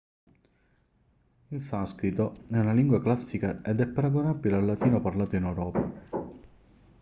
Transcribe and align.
il 1.49 1.61
sanscrito 1.61 2.37
è 2.49 2.57
una 2.57 2.73
lingua 2.73 2.99
classica 2.99 3.61
ed 3.61 3.81
è 3.81 3.87
paragonabile 3.87 4.55
al 4.55 4.65
latino 4.65 4.99
parlato 4.99 5.35
in 5.35 5.43
europa 5.43 6.39